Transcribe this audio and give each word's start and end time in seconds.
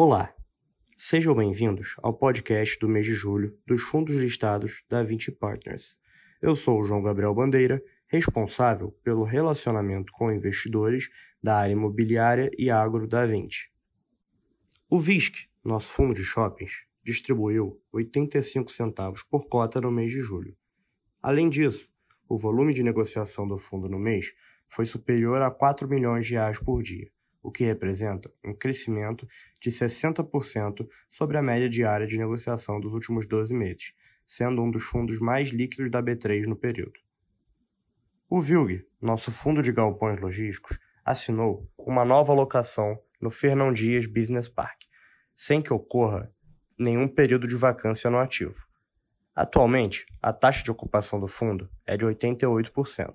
Olá, 0.00 0.32
sejam 0.96 1.34
bem-vindos 1.34 1.96
ao 1.98 2.14
podcast 2.14 2.78
do 2.78 2.88
mês 2.88 3.04
de 3.04 3.14
julho 3.14 3.58
dos 3.66 3.82
fundos 3.82 4.14
listados 4.14 4.84
da 4.88 5.02
20 5.02 5.32
Partners. 5.32 5.96
Eu 6.40 6.54
sou 6.54 6.78
o 6.78 6.84
João 6.84 7.02
Gabriel 7.02 7.34
Bandeira, 7.34 7.82
responsável 8.06 8.92
pelo 9.02 9.24
relacionamento 9.24 10.12
com 10.12 10.30
investidores 10.30 11.10
da 11.42 11.56
área 11.56 11.72
imobiliária 11.72 12.48
e 12.56 12.70
agro 12.70 13.08
da 13.08 13.26
20. 13.26 13.72
O 14.88 15.00
VISC, 15.00 15.48
nosso 15.64 15.92
fundo 15.92 16.14
de 16.14 16.22
shoppings, 16.22 16.84
distribuiu 17.02 17.82
85 17.90 18.70
centavos 18.70 19.24
por 19.24 19.48
cota 19.48 19.80
no 19.80 19.90
mês 19.90 20.12
de 20.12 20.20
julho. 20.20 20.56
Além 21.20 21.48
disso, 21.48 21.90
o 22.28 22.38
volume 22.38 22.72
de 22.72 22.84
negociação 22.84 23.48
do 23.48 23.58
fundo 23.58 23.88
no 23.88 23.98
mês 23.98 24.32
foi 24.68 24.86
superior 24.86 25.42
a 25.42 25.50
4 25.50 25.88
milhões 25.88 26.24
de 26.24 26.34
reais 26.34 26.56
por 26.56 26.84
dia, 26.84 27.10
o 27.48 27.50
que 27.50 27.64
representa 27.64 28.30
um 28.44 28.54
crescimento 28.54 29.26
de 29.60 29.70
60% 29.70 30.86
sobre 31.10 31.38
a 31.38 31.42
média 31.42 31.68
diária 31.68 32.06
de 32.06 32.18
negociação 32.18 32.78
dos 32.78 32.92
últimos 32.92 33.26
12 33.26 33.54
meses, 33.54 33.94
sendo 34.26 34.62
um 34.62 34.70
dos 34.70 34.84
fundos 34.84 35.18
mais 35.18 35.48
líquidos 35.48 35.90
da 35.90 36.02
B3 36.02 36.44
no 36.44 36.54
período. 36.54 37.00
O 38.28 38.40
VILG, 38.40 38.86
nosso 39.00 39.32
fundo 39.32 39.62
de 39.62 39.72
galpões 39.72 40.20
logísticos, 40.20 40.78
assinou 41.02 41.66
uma 41.78 42.04
nova 42.04 42.32
alocação 42.32 43.00
no 43.18 43.30
Fernão 43.30 43.72
Dias 43.72 44.04
Business 44.04 44.48
Park, 44.48 44.82
sem 45.34 45.62
que 45.62 45.72
ocorra 45.72 46.30
nenhum 46.78 47.08
período 47.08 47.48
de 47.48 47.56
vacância 47.56 48.10
no 48.10 48.18
ativo. 48.18 48.68
Atualmente, 49.34 50.04
a 50.20 50.34
taxa 50.34 50.62
de 50.62 50.70
ocupação 50.70 51.18
do 51.18 51.28
fundo 51.28 51.70
é 51.86 51.96
de 51.96 52.04
88%. 52.04 53.14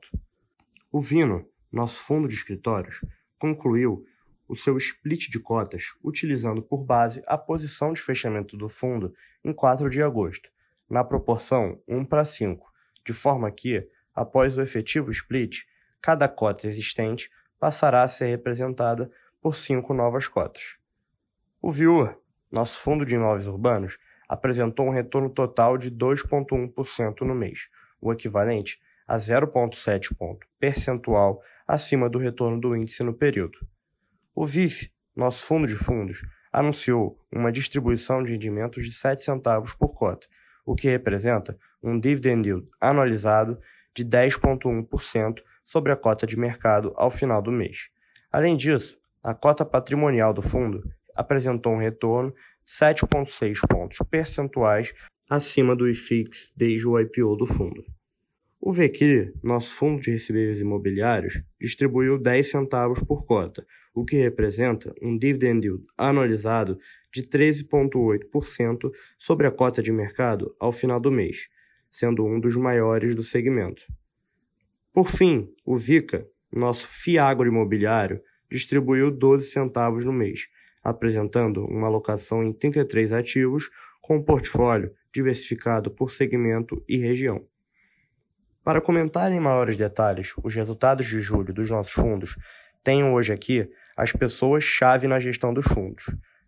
O 0.92 1.00
Vino, 1.00 1.48
nosso 1.72 2.02
fundo 2.02 2.28
de 2.28 2.34
escritórios, 2.34 3.00
concluiu 3.38 4.06
o 4.48 4.56
seu 4.56 4.78
split 4.78 5.30
de 5.30 5.40
cotas 5.40 5.94
utilizando 6.04 6.62
por 6.62 6.84
base 6.84 7.24
a 7.26 7.38
posição 7.38 7.94
de 7.94 8.02
fechamento 8.02 8.58
do 8.58 8.68
fundo 8.68 9.14
em 9.44 9.54
4 9.54 9.90
de 9.90 10.02
agosto, 10.02 10.50
na 10.90 11.04
proporção 11.04 11.82
1 11.88 12.06
para 12.06 12.26
5, 12.26 12.72
de 13.06 13.14
forma 13.14 13.50
que, 13.52 13.88
após 14.14 14.58
o 14.58 14.62
efetivo 14.62 15.12
split, 15.12 15.64
cada 16.02 16.28
cota 16.28 16.68
existente 16.68 17.30
passará 17.60 18.04
a 18.04 18.08
ser 18.08 18.28
representada 18.28 19.10
por 19.42 19.56
cinco 19.56 19.94
novas 19.94 20.28
cotas. 20.28 20.78
O 21.62 21.72
Viewer, 21.72 22.18
nosso 22.52 22.80
fundo 22.80 23.06
de 23.06 23.16
imóveis 23.16 23.48
urbanos, 23.48 23.98
apresentou 24.28 24.88
um 24.88 24.92
retorno 24.92 25.30
total 25.30 25.78
de 25.78 25.90
2,1% 25.90 27.22
no 27.22 27.34
mês, 27.34 27.70
o 28.02 28.12
equivalente 28.12 28.82
a 29.08 29.18
0,7 29.18 30.16
ponto 30.18 30.48
percentual 30.60 31.42
acima 31.68 32.10
do 32.10 32.18
retorno 32.18 32.60
do 32.60 32.76
índice 32.76 33.04
no 33.04 33.14
período. 33.14 33.58
O 34.36 34.48
VIF, 34.48 34.90
nosso 35.16 35.46
fundo 35.46 35.68
de 35.68 35.76
fundos, 35.76 36.24
anunciou 36.52 37.20
uma 37.32 37.52
distribuição 37.52 38.24
de 38.24 38.32
rendimentos 38.32 38.84
de 38.84 38.92
7 38.92 39.24
centavos 39.24 39.76
por 39.76 39.94
cota, 39.94 40.26
o 40.66 40.74
que 40.74 40.90
representa 40.90 41.56
um 41.84 42.00
dividend 42.00 42.48
yield 42.48 42.68
anualizado 42.82 43.60
de 43.96 44.04
10,1% 44.04 45.40
sobre 45.64 45.92
a 45.92 45.96
cota 45.96 46.26
de 46.26 46.36
mercado 46.36 46.94
ao 46.96 47.12
final 47.12 47.44
do 47.44 47.52
mês. 47.52 47.90
Além 48.32 48.58
disso, 48.58 48.98
a 49.22 49.36
cota 49.36 49.64
patrimonial 49.64 50.34
do 50.34 50.42
fundo 50.42 50.84
apresentou 51.16 51.74
um 51.74 51.78
retorno 51.78 52.32
de 52.32 52.72
7,6 52.72 53.60
pontos 53.68 54.00
percentuais 54.10 54.96
acima 55.30 55.76
do 55.76 55.88
IFIX 55.88 56.52
desde 56.58 56.88
o 56.88 57.00
IPO 57.00 57.36
do 57.36 57.46
fundo. 57.46 57.86
O 58.66 58.72
VQI, 58.72 59.34
nosso 59.44 59.76
fundo 59.76 60.02
de 60.02 60.12
recebíveis 60.12 60.62
imobiliários, 60.62 61.44
distribuiu 61.60 62.18
10 62.18 62.50
centavos 62.50 63.04
por 63.04 63.26
cota, 63.26 63.68
o 63.94 64.06
que 64.06 64.16
representa 64.16 64.96
um 65.02 65.18
dividend 65.18 65.68
yield 65.68 65.86
anualizado 65.98 66.80
de 67.12 67.24
13,8% 67.24 68.90
sobre 69.20 69.48
a 69.48 69.52
cota 69.52 69.84
de 69.84 69.92
mercado 69.92 70.56
ao 70.58 70.72
final 70.72 70.98
do 70.98 71.12
mês, 71.12 71.50
sendo 71.92 72.26
um 72.26 72.40
dos 72.40 72.56
maiores 72.56 73.14
do 73.14 73.22
segmento. 73.22 73.84
Por 74.94 75.10
fim, 75.10 75.54
o 75.66 75.76
VICA, 75.76 76.26
nosso 76.50 76.88
FIAGRO 76.88 77.50
imobiliário, 77.50 78.22
distribuiu 78.50 79.12
12 79.12 79.48
centavos 79.48 80.06
no 80.06 80.14
mês, 80.14 80.48
apresentando 80.82 81.66
uma 81.66 81.88
alocação 81.88 82.42
em 82.42 82.54
33 82.54 83.12
ativos 83.12 83.70
com 84.02 84.16
um 84.16 84.24
portfólio 84.24 84.94
diversificado 85.14 85.92
por 85.92 86.12
segmento 86.12 86.82
e 86.88 86.96
região. 86.96 87.46
Para 88.64 88.80
comentar 88.80 89.32
em 89.32 89.40
maiores 89.40 89.76
detalhes 89.76 90.34
os 90.42 90.56
resultados 90.56 91.06
de 91.06 91.20
julho 91.20 91.54
dos 91.54 91.70
nossos 91.70 91.92
fundos, 91.92 92.38
tenho 92.82 93.12
hoje 93.12 93.34
aqui 93.34 93.70
as 93.96 94.14
pessoas-chave 94.14 95.08
na 95.08 95.20
gestão 95.20 95.54
dos 95.54 95.66
fundos. 95.66 96.06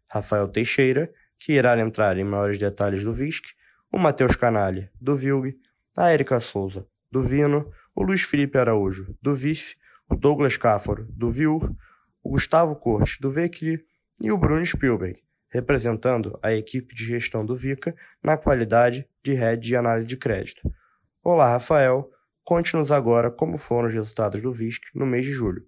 Rafael 0.09 0.47
Teixeira, 0.47 1.11
que 1.37 1.53
irá 1.53 1.77
entrar 1.77 2.17
em 2.17 2.23
maiores 2.23 2.57
detalhes 2.57 3.03
do 3.03 3.11
VISC, 3.11 3.43
o 3.91 3.97
Matheus 3.97 4.35
Canalha, 4.35 4.89
do 4.99 5.15
VILG, 5.15 5.57
a 5.97 6.13
Erika 6.13 6.39
Souza, 6.39 6.87
do 7.11 7.21
Vino, 7.21 7.69
o 7.93 8.01
Luiz 8.01 8.21
Felipe 8.21 8.57
Araújo, 8.57 9.15
do 9.21 9.35
VIF, 9.35 9.75
o 10.09 10.15
Douglas 10.15 10.55
Cáfaro, 10.57 11.05
do 11.09 11.29
VIUR, 11.29 11.69
o 12.23 12.29
Gustavo 12.29 12.75
Cortes, 12.75 13.17
do 13.19 13.29
VECLI, 13.29 13.83
e 14.21 14.31
o 14.31 14.37
Bruno 14.37 14.65
Spielberg, 14.65 15.21
representando 15.49 16.39
a 16.41 16.53
equipe 16.53 16.95
de 16.95 17.05
gestão 17.05 17.45
do 17.45 17.55
VICA 17.55 17.95
na 18.23 18.37
qualidade 18.37 19.07
de 19.23 19.33
head 19.33 19.61
de 19.61 19.75
análise 19.75 20.07
de 20.07 20.15
crédito. 20.15 20.61
Olá, 21.27 21.53
Rafael. 21.53 22.07
Conte-nos 22.43 22.91
agora 22.91 23.31
como 23.31 23.57
foram 23.57 23.87
os 23.87 23.93
resultados 23.95 24.39
do 24.43 24.51
VISC 24.51 24.83
no 24.93 25.07
mês 25.07 25.25
de 25.25 25.33
julho. 25.33 25.65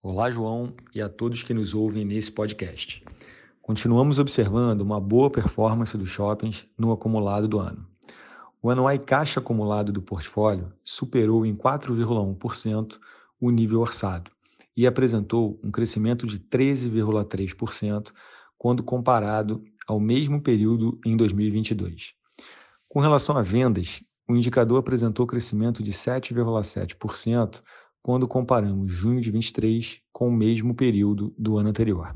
Olá, 0.00 0.30
João, 0.30 0.76
e 0.94 1.02
a 1.02 1.08
todos 1.08 1.42
que 1.42 1.52
nos 1.52 1.74
ouvem 1.74 2.04
nesse 2.04 2.30
podcast. 2.30 3.04
Continuamos 3.60 4.16
observando 4.20 4.82
uma 4.82 5.00
boa 5.00 5.28
performance 5.28 5.98
dos 5.98 6.08
shoppings 6.08 6.70
no 6.78 6.92
acumulado 6.92 7.48
do 7.48 7.58
ano. 7.58 7.84
O 8.62 8.70
anuai 8.70 8.96
caixa 9.00 9.40
acumulado 9.40 9.90
do 9.90 10.00
portfólio 10.00 10.72
superou 10.84 11.44
em 11.44 11.56
4,1% 11.56 12.96
o 13.40 13.50
nível 13.50 13.80
orçado 13.80 14.30
e 14.76 14.86
apresentou 14.86 15.58
um 15.64 15.72
crescimento 15.72 16.28
de 16.28 16.38
13,3% 16.38 18.12
quando 18.56 18.84
comparado 18.84 19.64
ao 19.84 19.98
mesmo 19.98 20.40
período 20.40 20.96
em 21.04 21.16
2022. 21.16 22.14
Com 22.88 23.00
relação 23.00 23.36
a 23.36 23.42
vendas, 23.42 24.00
o 24.28 24.36
indicador 24.36 24.78
apresentou 24.78 25.26
crescimento 25.26 25.82
de 25.82 25.90
7,7% 25.90 27.62
quando 28.02 28.28
comparamos 28.28 28.92
junho 28.92 29.20
de 29.20 29.30
23 29.30 30.00
com 30.12 30.28
o 30.28 30.32
mesmo 30.32 30.74
período 30.74 31.34
do 31.38 31.56
ano 31.56 31.70
anterior. 31.70 32.14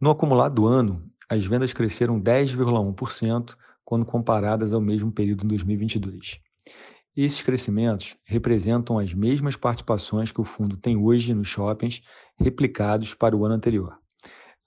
No 0.00 0.10
acumulado 0.10 0.54
do 0.54 0.66
ano, 0.66 1.02
as 1.28 1.44
vendas 1.44 1.72
cresceram 1.72 2.20
10,1% 2.20 3.56
quando 3.84 4.04
comparadas 4.04 4.72
ao 4.72 4.80
mesmo 4.80 5.10
período 5.10 5.44
em 5.44 5.48
2022. 5.48 6.40
Esses 7.16 7.42
crescimentos 7.42 8.16
representam 8.24 8.98
as 8.98 9.12
mesmas 9.12 9.56
participações 9.56 10.30
que 10.30 10.40
o 10.40 10.44
fundo 10.44 10.76
tem 10.76 10.96
hoje 10.96 11.34
nos 11.34 11.48
shoppings, 11.48 12.02
replicados 12.38 13.14
para 13.14 13.36
o 13.36 13.44
ano 13.44 13.54
anterior. 13.54 13.98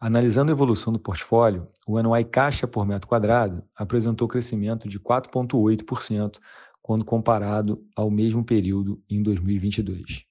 Analisando 0.03 0.51
a 0.51 0.55
evolução 0.55 0.91
do 0.91 0.97
portfólio, 0.97 1.67
o 1.85 1.95
anuai 1.95 2.23
caixa 2.23 2.65
por 2.67 2.87
metro 2.87 3.07
quadrado 3.07 3.63
apresentou 3.75 4.27
crescimento 4.27 4.89
de 4.89 4.99
4,8% 4.99 6.39
quando 6.81 7.05
comparado 7.05 7.85
ao 7.95 8.09
mesmo 8.09 8.43
período 8.43 8.99
em 9.07 9.21
2022. 9.21 10.25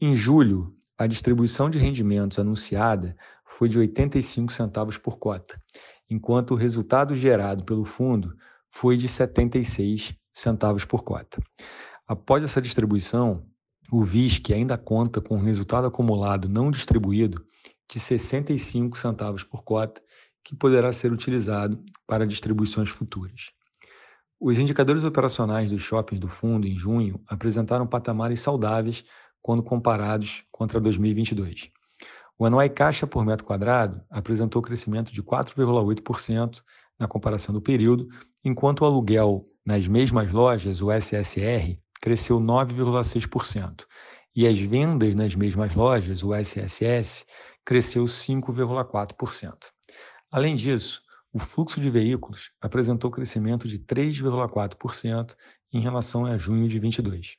Em 0.00 0.16
julho, 0.16 0.74
a 0.96 1.06
distribuição 1.06 1.68
de 1.68 1.76
rendimentos 1.76 2.38
anunciada 2.38 3.14
foi 3.44 3.68
de 3.68 3.78
85 3.78 4.50
centavos 4.50 4.96
por 4.96 5.18
cota, 5.18 5.60
enquanto 6.08 6.52
o 6.52 6.56
resultado 6.56 7.14
gerado 7.14 7.62
pelo 7.62 7.84
fundo 7.84 8.34
foi 8.70 8.96
de 8.96 9.06
76 9.06 10.14
centavos 10.32 10.86
por 10.86 11.04
cota. 11.04 11.42
Após 12.08 12.42
essa 12.42 12.60
distribuição, 12.60 13.44
o 13.92 14.02
VISC 14.02 14.54
ainda 14.54 14.78
conta 14.78 15.20
com 15.20 15.36
um 15.36 15.42
resultado 15.42 15.86
acumulado 15.86 16.48
não 16.48 16.70
distribuído 16.70 17.44
de 17.90 18.00
65 18.00 18.98
centavos 18.98 19.44
por 19.44 19.62
cota, 19.62 20.02
que 20.42 20.54
poderá 20.54 20.92
ser 20.92 21.12
utilizado 21.12 21.82
para 22.06 22.26
distribuições 22.26 22.90
futuras. 22.90 23.50
Os 24.38 24.58
indicadores 24.58 25.04
operacionais 25.04 25.70
dos 25.70 25.80
shoppings 25.80 26.20
do 26.20 26.28
fundo 26.28 26.66
em 26.66 26.76
junho 26.76 27.22
apresentaram 27.26 27.86
patamares 27.86 28.40
saudáveis 28.40 29.04
quando 29.40 29.62
comparados 29.62 30.44
contra 30.50 30.80
2022. 30.80 31.70
O 32.38 32.44
anuai 32.44 32.68
caixa 32.68 33.06
por 33.06 33.24
metro 33.24 33.46
quadrado 33.46 34.02
apresentou 34.10 34.60
crescimento 34.60 35.12
de 35.12 35.22
4,8% 35.22 36.62
na 36.98 37.06
comparação 37.08 37.54
do 37.54 37.60
período, 37.62 38.08
enquanto 38.44 38.80
o 38.80 38.84
aluguel 38.84 39.46
nas 39.64 39.86
mesmas 39.86 40.30
lojas, 40.30 40.82
o 40.82 40.90
SSR, 40.90 41.78
cresceu 42.00 42.38
9,6%, 42.38 43.86
e 44.36 44.46
as 44.46 44.58
vendas 44.58 45.14
nas 45.14 45.34
mesmas 45.34 45.74
lojas, 45.74 46.22
o 46.22 46.34
SSS, 46.34 47.24
cresceu 47.64 48.04
5,4%. 48.04 49.54
Além 50.30 50.54
disso, 50.54 51.00
o 51.32 51.38
fluxo 51.38 51.80
de 51.80 51.90
veículos 51.90 52.50
apresentou 52.60 53.10
crescimento 53.10 53.66
de 53.66 53.78
3,4% 53.78 55.34
em 55.72 55.80
relação 55.80 56.26
a 56.26 56.36
junho 56.36 56.68
de 56.68 56.78
22. 56.78 57.36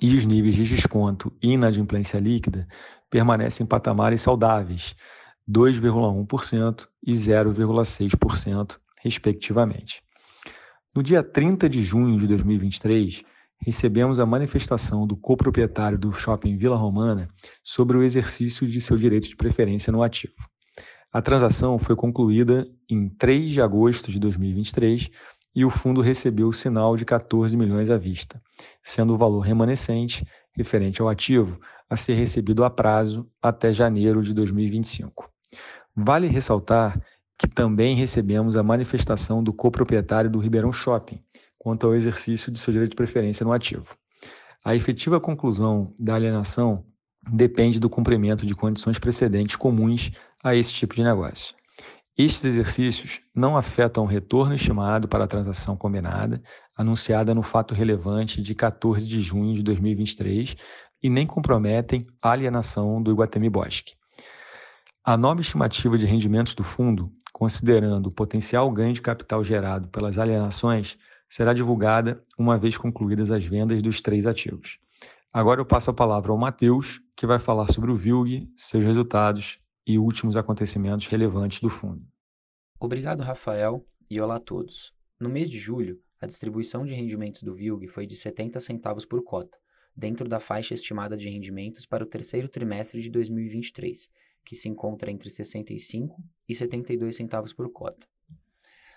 E 0.00 0.14
os 0.14 0.24
níveis 0.24 0.54
de 0.54 0.64
desconto 0.64 1.32
e 1.42 1.52
inadimplência 1.52 2.18
líquida 2.18 2.66
permanecem 3.08 3.64
em 3.64 3.68
patamares 3.68 4.20
saudáveis, 4.20 4.94
2,1% 5.48 6.86
e 7.06 7.12
0,6%, 7.12 8.78
respectivamente. 9.02 10.02
No 10.94 11.02
dia 11.02 11.22
30 11.22 11.68
de 11.68 11.82
junho 11.82 12.18
de 12.18 12.26
2023, 12.26 13.24
recebemos 13.64 14.18
a 14.18 14.26
manifestação 14.26 15.06
do 15.06 15.16
coproprietário 15.16 15.96
do 15.96 16.12
shopping 16.12 16.54
Vila 16.54 16.76
Romana 16.76 17.30
sobre 17.62 17.96
o 17.96 18.02
exercício 18.02 18.66
de 18.66 18.78
seu 18.78 18.98
direito 18.98 19.26
de 19.26 19.34
preferência 19.34 19.90
no 19.90 20.02
ativo. 20.02 20.34
A 21.10 21.22
transação 21.22 21.78
foi 21.78 21.96
concluída 21.96 22.68
em 22.90 23.08
3 23.08 23.52
de 23.52 23.62
agosto 23.62 24.12
de 24.12 24.18
2023 24.20 25.10
e 25.56 25.64
o 25.64 25.70
fundo 25.70 26.02
recebeu 26.02 26.48
o 26.48 26.52
sinal 26.52 26.94
de 26.94 27.06
14 27.06 27.56
milhões 27.56 27.88
à 27.88 27.96
vista, 27.96 28.38
sendo 28.82 29.14
o 29.14 29.16
valor 29.16 29.40
remanescente 29.40 30.26
referente 30.54 31.00
ao 31.00 31.08
ativo 31.08 31.58
a 31.88 31.96
ser 31.96 32.14
recebido 32.14 32.64
a 32.64 32.70
prazo 32.70 33.26
até 33.40 33.72
janeiro 33.72 34.22
de 34.22 34.34
2025. 34.34 35.30
Vale 35.96 36.26
ressaltar 36.26 37.00
que 37.38 37.48
também 37.48 37.96
recebemos 37.96 38.56
a 38.56 38.62
manifestação 38.62 39.42
do 39.42 39.54
coproprietário 39.54 40.28
do 40.28 40.38
Ribeirão 40.38 40.72
Shopping 40.72 41.18
quanto 41.64 41.86
ao 41.86 41.94
exercício 41.94 42.52
de 42.52 42.60
seu 42.60 42.70
direito 42.70 42.90
de 42.90 42.96
preferência 42.96 43.42
no 43.42 43.50
ativo. 43.50 43.96
A 44.62 44.76
efetiva 44.76 45.18
conclusão 45.18 45.94
da 45.98 46.14
alienação 46.14 46.84
depende 47.26 47.80
do 47.80 47.88
cumprimento 47.88 48.44
de 48.44 48.54
condições 48.54 48.98
precedentes 48.98 49.56
comuns 49.56 50.12
a 50.42 50.54
esse 50.54 50.74
tipo 50.74 50.94
de 50.94 51.02
negócio. 51.02 51.54
Estes 52.18 52.44
exercícios 52.44 53.22
não 53.34 53.56
afetam 53.56 54.04
o 54.04 54.06
retorno 54.06 54.54
estimado 54.54 55.08
para 55.08 55.24
a 55.24 55.26
transação 55.26 55.74
combinada, 55.74 56.42
anunciada 56.76 57.34
no 57.34 57.42
fato 57.42 57.72
relevante 57.72 58.42
de 58.42 58.54
14 58.54 59.06
de 59.06 59.22
junho 59.22 59.54
de 59.54 59.62
2023, 59.62 60.54
e 61.02 61.08
nem 61.08 61.26
comprometem 61.26 62.06
a 62.20 62.30
alienação 62.30 63.02
do 63.02 63.10
Iguatemi 63.10 63.48
Bosque. 63.48 63.94
A 65.02 65.16
nova 65.16 65.40
estimativa 65.40 65.96
de 65.96 66.04
rendimentos 66.04 66.54
do 66.54 66.62
fundo, 66.62 67.10
considerando 67.32 68.08
o 68.08 68.14
potencial 68.14 68.70
ganho 68.70 68.92
de 68.92 69.00
capital 69.00 69.42
gerado 69.42 69.88
pelas 69.88 70.18
alienações, 70.18 70.98
será 71.34 71.52
divulgada 71.52 72.24
uma 72.38 72.56
vez 72.56 72.78
concluídas 72.78 73.28
as 73.32 73.44
vendas 73.44 73.82
dos 73.82 74.00
três 74.00 74.24
ativos. 74.24 74.78
Agora 75.32 75.60
eu 75.60 75.66
passo 75.66 75.90
a 75.90 75.92
palavra 75.92 76.30
ao 76.30 76.38
Matheus, 76.38 77.02
que 77.16 77.26
vai 77.26 77.40
falar 77.40 77.72
sobre 77.72 77.90
o 77.90 77.96
VILG, 77.96 78.48
seus 78.56 78.84
resultados 78.84 79.58
e 79.84 79.98
últimos 79.98 80.36
acontecimentos 80.36 81.08
relevantes 81.08 81.58
do 81.58 81.68
fundo. 81.68 82.06
Obrigado, 82.78 83.20
Rafael, 83.20 83.84
e 84.08 84.20
olá 84.20 84.36
a 84.36 84.40
todos. 84.40 84.94
No 85.18 85.28
mês 85.28 85.50
de 85.50 85.58
julho, 85.58 86.00
a 86.20 86.26
distribuição 86.26 86.84
de 86.84 86.94
rendimentos 86.94 87.42
do 87.42 87.52
VILG 87.52 87.88
foi 87.88 88.06
de 88.06 88.14
70 88.14 88.60
centavos 88.60 89.04
por 89.04 89.20
cota, 89.24 89.58
dentro 89.96 90.28
da 90.28 90.38
faixa 90.38 90.72
estimada 90.72 91.16
de 91.16 91.28
rendimentos 91.28 91.84
para 91.84 92.04
o 92.04 92.06
terceiro 92.06 92.48
trimestre 92.48 93.02
de 93.02 93.10
2023, 93.10 94.08
que 94.44 94.54
se 94.54 94.68
encontra 94.68 95.10
entre 95.10 95.28
65 95.28 96.22
e 96.48 96.54
72 96.54 97.16
centavos 97.16 97.52
por 97.52 97.72
cota. 97.72 98.06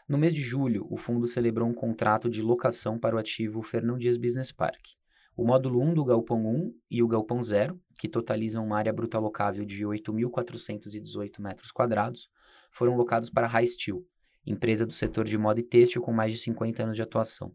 No 0.07 0.18
mês 0.18 0.33
de 0.33 0.39
julho, 0.39 0.88
o 0.89 0.95
fundo 0.95 1.27
celebrou 1.27 1.68
um 1.68 1.74
contrato 1.74 2.30
de 2.30 2.42
locação 2.42 2.98
para 2.98 3.18
o 3.18 3.19
ativo 3.19 3.62
Fernão 3.62 3.98
Dias 3.98 4.18
Business 4.18 4.54
Park. 4.54 4.94
O 5.36 5.44
módulo 5.44 5.81
1 5.81 5.95
do 5.95 6.06
Galpão 6.06 6.45
1 6.45 6.74
e 6.89 7.04
o 7.04 7.09
Galpão 7.09 7.44
0, 7.44 7.77
que 8.00 8.07
totalizam 8.07 8.65
uma 8.65 8.77
área 8.77 8.94
bruta 8.94 9.19
locável 9.19 9.65
de 9.65 9.83
8.418 9.83 11.42
metros 11.42 11.74
quadrados, 11.74 12.30
foram 12.71 12.95
locados 12.95 13.30
para 13.30 13.48
High 13.48 13.65
Steel, 13.65 14.01
empresa 14.45 14.86
do 14.86 14.94
setor 14.94 15.25
de 15.25 15.38
moda 15.38 15.59
e 15.59 15.63
têxtil 15.63 16.01
com 16.01 16.13
mais 16.13 16.31
de 16.31 16.39
50 16.39 16.83
anos 16.83 16.95
de 16.95 17.01
atuação. 17.01 17.51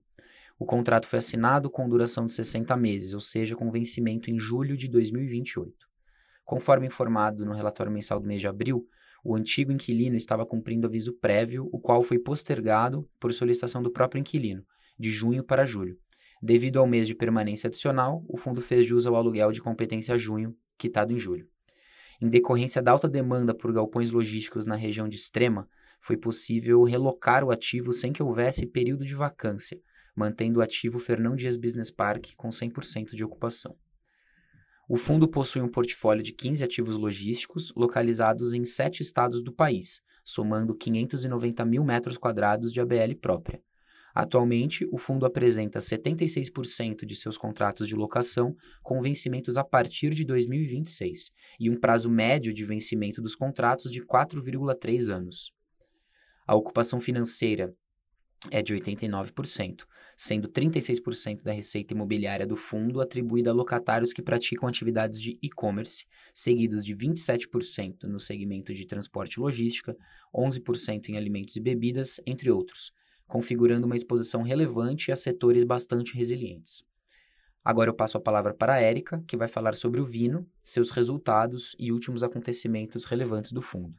O 0.58 0.66
contrato 0.66 1.06
foi 1.06 1.20
assinado 1.20 1.70
com 1.70 1.88
duração 1.88 2.26
de 2.26 2.34
60 2.34 2.76
meses, 2.76 3.14
ou 3.14 3.20
seja, 3.20 3.56
com 3.56 3.70
vencimento 3.70 4.30
em 4.30 4.38
julho 4.38 4.76
de 4.76 4.88
2028. 4.88 5.74
Conforme 6.44 6.86
informado 6.86 7.46
no 7.46 7.54
relatório 7.54 7.90
mensal 7.90 8.20
do 8.20 8.28
mês 8.28 8.42
de 8.42 8.46
abril, 8.46 8.86
o 9.22 9.36
antigo 9.36 9.70
inquilino 9.70 10.16
estava 10.16 10.44
cumprindo 10.44 10.86
aviso 10.86 11.12
prévio, 11.12 11.68
o 11.72 11.78
qual 11.78 12.02
foi 12.02 12.18
postergado 12.18 13.08
por 13.20 13.32
solicitação 13.32 13.82
do 13.82 13.92
próprio 13.92 14.20
inquilino, 14.20 14.64
de 14.98 15.10
junho 15.10 15.44
para 15.44 15.64
julho. 15.64 15.96
Devido 16.42 16.80
ao 16.80 16.86
mês 16.86 17.06
de 17.06 17.14
permanência 17.14 17.68
adicional, 17.68 18.24
o 18.28 18.36
fundo 18.36 18.60
fez 18.60 18.84
jus 18.84 19.06
ao 19.06 19.14
aluguel 19.14 19.52
de 19.52 19.62
competência 19.62 20.18
junho, 20.18 20.56
quitado 20.76 21.12
em 21.12 21.18
julho. 21.18 21.46
Em 22.20 22.28
decorrência 22.28 22.82
da 22.82 22.90
alta 22.90 23.08
demanda 23.08 23.54
por 23.54 23.72
galpões 23.72 24.10
logísticos 24.10 24.66
na 24.66 24.74
região 24.74 25.08
de 25.08 25.16
Extrema, 25.16 25.68
foi 26.00 26.16
possível 26.16 26.82
relocar 26.82 27.44
o 27.44 27.52
ativo 27.52 27.92
sem 27.92 28.12
que 28.12 28.22
houvesse 28.22 28.66
período 28.66 29.04
de 29.04 29.14
vacância, 29.14 29.80
mantendo 30.16 30.58
o 30.58 30.62
ativo 30.62 30.98
Fernão 30.98 31.36
Dias 31.36 31.56
Business 31.56 31.92
Park 31.92 32.34
com 32.36 32.48
100% 32.48 33.14
de 33.14 33.24
ocupação. 33.24 33.76
O 34.92 34.96
fundo 34.98 35.26
possui 35.26 35.62
um 35.62 35.70
portfólio 35.70 36.22
de 36.22 36.34
15 36.34 36.62
ativos 36.62 36.98
logísticos 36.98 37.72
localizados 37.74 38.52
em 38.52 38.62
sete 38.62 39.00
estados 39.00 39.42
do 39.42 39.50
país, 39.50 40.02
somando 40.22 40.74
590 40.74 41.64
mil 41.64 41.82
metros 41.82 42.18
quadrados 42.18 42.70
de 42.70 42.78
ABL 42.78 43.14
própria. 43.18 43.58
Atualmente, 44.14 44.86
o 44.92 44.98
fundo 44.98 45.24
apresenta 45.24 45.78
76% 45.78 47.06
de 47.06 47.16
seus 47.16 47.38
contratos 47.38 47.88
de 47.88 47.96
locação 47.96 48.54
com 48.82 49.00
vencimentos 49.00 49.56
a 49.56 49.64
partir 49.64 50.10
de 50.10 50.26
2026 50.26 51.30
e 51.58 51.70
um 51.70 51.80
prazo 51.80 52.10
médio 52.10 52.52
de 52.52 52.62
vencimento 52.62 53.22
dos 53.22 53.34
contratos 53.34 53.90
de 53.90 54.04
4,3 54.04 55.08
anos. 55.08 55.54
A 56.46 56.54
ocupação 56.54 57.00
financeira 57.00 57.74
é 58.50 58.60
de 58.60 58.74
89%, 58.74 59.84
sendo 60.16 60.48
36% 60.48 61.42
da 61.42 61.52
receita 61.52 61.94
imobiliária 61.94 62.46
do 62.46 62.56
fundo 62.56 63.00
atribuída 63.00 63.50
a 63.50 63.54
locatários 63.54 64.12
que 64.12 64.22
praticam 64.22 64.68
atividades 64.68 65.20
de 65.20 65.38
e-commerce, 65.40 66.06
seguidos 66.34 66.84
de 66.84 66.94
27% 66.94 68.04
no 68.04 68.18
segmento 68.18 68.74
de 68.74 68.86
transporte 68.86 69.34
e 69.34 69.40
logística, 69.40 69.96
11% 70.34 71.10
em 71.10 71.16
alimentos 71.16 71.54
e 71.56 71.60
bebidas, 71.60 72.20
entre 72.26 72.50
outros, 72.50 72.92
configurando 73.26 73.86
uma 73.86 73.96
exposição 73.96 74.42
relevante 74.42 75.12
a 75.12 75.16
setores 75.16 75.62
bastante 75.62 76.16
resilientes. 76.16 76.82
Agora 77.64 77.90
eu 77.90 77.94
passo 77.94 78.18
a 78.18 78.20
palavra 78.20 78.52
para 78.52 78.74
a 78.74 78.80
Érica, 78.80 79.22
que 79.28 79.36
vai 79.36 79.46
falar 79.46 79.74
sobre 79.74 80.00
o 80.00 80.04
Vino, 80.04 80.44
seus 80.60 80.90
resultados 80.90 81.76
e 81.78 81.92
últimos 81.92 82.24
acontecimentos 82.24 83.04
relevantes 83.04 83.52
do 83.52 83.62
fundo. 83.62 83.94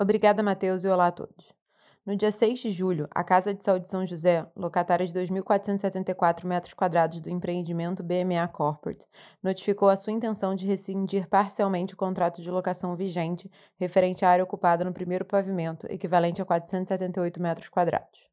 Obrigada, 0.00 0.42
Matheus, 0.42 0.82
e 0.82 0.88
olá 0.88 1.08
a 1.08 1.12
todos. 1.12 1.61
No 2.04 2.16
dia 2.16 2.32
6 2.32 2.58
de 2.58 2.72
julho, 2.72 3.06
a 3.12 3.22
Casa 3.22 3.54
de 3.54 3.62
Saúde 3.62 3.88
São 3.88 4.04
José, 4.04 4.44
locatária 4.56 5.06
de 5.06 5.14
2.474 5.14 6.44
metros 6.44 6.74
quadrados 6.74 7.20
do 7.20 7.30
empreendimento 7.30 8.02
BMA 8.02 8.48
Corporate, 8.48 9.06
notificou 9.40 9.88
a 9.88 9.96
sua 9.96 10.12
intenção 10.12 10.56
de 10.56 10.66
rescindir 10.66 11.28
parcialmente 11.28 11.94
o 11.94 11.96
contrato 11.96 12.42
de 12.42 12.50
locação 12.50 12.96
vigente 12.96 13.48
referente 13.78 14.24
à 14.24 14.30
área 14.30 14.42
ocupada 14.42 14.84
no 14.84 14.92
primeiro 14.92 15.24
pavimento, 15.24 15.86
equivalente 15.88 16.42
a 16.42 16.44
478 16.44 17.40
metros 17.40 17.68
quadrados. 17.68 18.28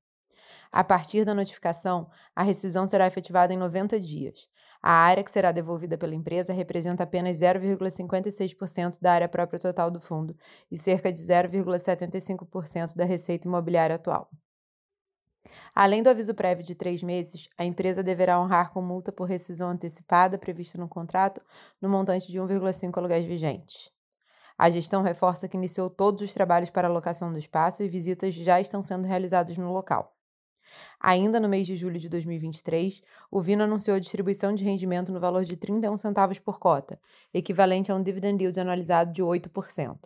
A 0.72 0.84
partir 0.84 1.24
da 1.24 1.36
notificação, 1.36 2.10
a 2.36 2.42
rescisão 2.42 2.88
será 2.88 3.06
efetivada 3.06 3.54
em 3.54 3.58
90 3.58 4.00
dias. 4.00 4.48
A 4.82 4.92
área 4.92 5.24
que 5.24 5.32
será 5.32 5.52
devolvida 5.52 5.98
pela 5.98 6.16
empresa 6.16 6.54
representa 6.54 7.04
apenas 7.04 7.38
0,56% 7.38 8.98
da 9.02 9.12
área 9.12 9.28
própria 9.28 9.60
total 9.60 9.92
do 9.92 10.00
fundo 10.00 10.36
e 10.72 10.78
cerca 10.78 11.12
de 11.12 11.22
0,75% 11.22 12.96
da 12.96 13.04
receita 13.04 13.48
imobiliária 13.48 13.98
atual. 13.98 14.30
Além 15.76 16.02
do 16.02 16.10
aviso 16.10 16.34
prévio 16.34 16.64
de 16.64 16.76
três 16.76 17.04
meses, 17.04 17.50
a 17.58 17.66
empresa 17.66 18.04
deverá 18.04 18.40
honrar 18.40 18.72
com 18.72 18.82
multa 18.82 19.12
por 19.12 19.26
rescisão 19.26 19.70
antecipada 19.70 20.38
prevista 20.38 20.78
no 20.78 20.88
contrato 20.88 21.42
no 21.82 21.90
montante 21.90 22.32
de 22.32 22.40
1,5 22.40 22.98
aluguéis 22.98 23.26
vigentes. 23.26 23.92
A 24.58 24.70
gestão 24.70 25.02
reforça 25.02 25.48
que 25.48 25.58
iniciou 25.58 25.90
todos 25.90 26.22
os 26.22 26.34
trabalhos 26.34 26.70
para 26.70 26.88
a 26.88 26.92
locação 26.92 27.32
do 27.32 27.40
espaço 27.40 27.82
e 27.82 27.90
visitas 27.90 28.34
já 28.34 28.60
estão 28.60 28.82
sendo 28.82 29.08
realizadas 29.08 29.58
no 29.58 29.72
local. 29.72 30.19
Ainda 31.00 31.40
no 31.40 31.50
mês 31.50 31.66
de 31.66 31.76
julho 31.76 32.00
de 32.00 32.10
2023, 32.10 33.02
o 33.32 33.42
Vino 33.42 33.64
anunciou 33.64 33.96
a 33.96 34.00
distribuição 34.00 34.54
de 34.54 34.64
rendimento 34.64 35.12
no 35.12 35.20
valor 35.20 35.46
de 35.46 35.56
31 35.56 35.98
centavos 35.98 36.40
por 36.40 36.60
cota, 36.60 37.00
equivalente 37.34 37.92
a 37.92 37.96
um 37.96 38.04
dividend 38.04 38.44
yield 38.44 38.60
anualizado 38.60 39.14
de 39.14 39.24
8%. 39.24 39.98